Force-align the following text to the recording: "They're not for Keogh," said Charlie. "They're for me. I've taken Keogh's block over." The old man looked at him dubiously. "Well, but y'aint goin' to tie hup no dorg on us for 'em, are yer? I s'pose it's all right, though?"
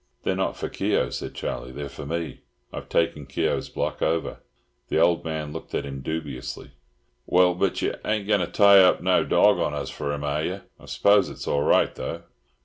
"They're 0.23 0.35
not 0.35 0.57
for 0.57 0.67
Keogh," 0.67 1.11
said 1.11 1.35
Charlie. 1.35 1.71
"They're 1.71 1.87
for 1.87 2.07
me. 2.07 2.41
I've 2.73 2.89
taken 2.89 3.27
Keogh's 3.27 3.69
block 3.69 4.01
over." 4.01 4.39
The 4.87 4.99
old 4.99 5.23
man 5.23 5.53
looked 5.53 5.75
at 5.75 5.85
him 5.85 6.01
dubiously. 6.01 6.71
"Well, 7.27 7.53
but 7.53 7.83
y'aint 7.83 8.27
goin' 8.27 8.39
to 8.39 8.47
tie 8.47 8.81
hup 8.81 9.01
no 9.03 9.23
dorg 9.23 9.59
on 9.59 9.75
us 9.75 9.91
for 9.91 10.11
'em, 10.11 10.23
are 10.23 10.43
yer? 10.43 10.61
I 10.79 10.85
s'pose 10.87 11.29
it's 11.29 11.47
all 11.47 11.61
right, 11.61 11.93
though?" 11.93 12.23